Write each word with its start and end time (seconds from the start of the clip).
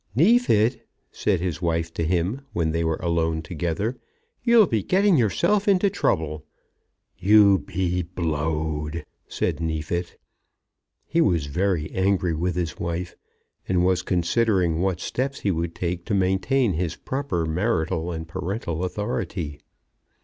"Neefit," 0.15 0.87
said 1.11 1.39
his 1.41 1.61
wife 1.61 1.93
to 1.93 2.03
him 2.03 2.41
when 2.53 2.71
they 2.71 2.83
were 2.83 2.99
alone 3.03 3.43
together, 3.43 3.99
"you'll 4.43 4.65
be 4.65 4.81
getting 4.81 5.15
yourself 5.15 5.67
into 5.67 5.91
trouble." 5.91 6.43
"You 7.19 7.59
be 7.59 8.01
blowed," 8.01 9.05
said 9.27 9.59
Neefit. 9.59 10.17
He 11.05 11.21
was 11.21 11.45
very 11.45 11.87
angry 11.91 12.33
with 12.33 12.55
his 12.55 12.79
wife, 12.79 13.15
and 13.69 13.85
was 13.85 14.01
considering 14.01 14.79
what 14.81 14.99
steps 14.99 15.41
he 15.41 15.51
would 15.51 15.75
take 15.75 16.03
to 16.05 16.15
maintain 16.15 16.73
his 16.73 16.95
proper 16.95 17.45
marital 17.45 18.11
and 18.11 18.27
parental 18.27 18.83
authority. 18.83 19.59